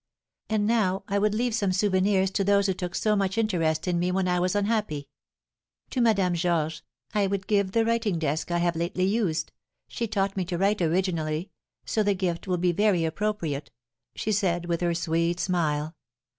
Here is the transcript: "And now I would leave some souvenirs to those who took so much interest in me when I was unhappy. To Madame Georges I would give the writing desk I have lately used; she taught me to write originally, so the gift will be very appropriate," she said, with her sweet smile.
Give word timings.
"And 0.49 0.65
now 0.65 1.03
I 1.07 1.19
would 1.19 1.35
leave 1.35 1.53
some 1.53 1.71
souvenirs 1.71 2.31
to 2.31 2.43
those 2.43 2.65
who 2.65 2.73
took 2.73 2.95
so 2.95 3.15
much 3.15 3.37
interest 3.37 3.87
in 3.87 3.99
me 3.99 4.11
when 4.11 4.27
I 4.27 4.39
was 4.39 4.55
unhappy. 4.55 5.09
To 5.91 6.01
Madame 6.01 6.33
Georges 6.33 6.81
I 7.13 7.27
would 7.27 7.45
give 7.45 7.71
the 7.73 7.85
writing 7.85 8.17
desk 8.17 8.49
I 8.49 8.57
have 8.57 8.75
lately 8.75 9.03
used; 9.05 9.51
she 9.87 10.07
taught 10.07 10.35
me 10.35 10.43
to 10.45 10.57
write 10.57 10.81
originally, 10.81 11.51
so 11.85 12.01
the 12.01 12.15
gift 12.15 12.47
will 12.47 12.57
be 12.57 12.71
very 12.71 13.05
appropriate," 13.05 13.69
she 14.15 14.31
said, 14.31 14.65
with 14.65 14.81
her 14.81 14.95
sweet 14.95 15.39
smile. 15.39 15.95